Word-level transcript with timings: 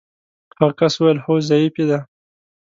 هغه 0.59 0.73
کس 0.79 0.93
وویل: 0.97 1.17
هو 1.25 1.33
ضعیفې 1.49 1.83
دي. 1.89 1.99